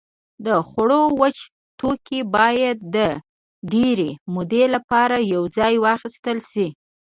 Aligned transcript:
د 0.45 0.47
خوړو 0.67 1.01
وچ 1.21 1.37
توکي 1.79 2.19
باید 2.35 2.77
د 2.95 2.97
ډېرې 3.73 4.09
مودې 4.33 4.63
لپاره 4.75 5.15
یوځای 5.33 5.73
واخیستل 5.85 6.37
شي. 6.51 6.67